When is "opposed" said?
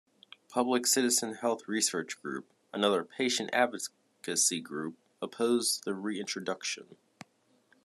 5.21-5.83